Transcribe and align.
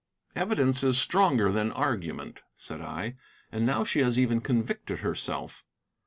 "Evidence 0.35 0.83
is 0.83 0.97
stronger 0.97 1.51
than 1.51 1.71
argument," 1.73 2.39
said 2.55 2.81
I. 2.81 3.17
"And 3.51 3.67
now 3.67 3.83
she 3.83 3.99
has 3.99 4.17
even 4.17 4.41
convicted 4.41 5.01
herself." 5.01 5.63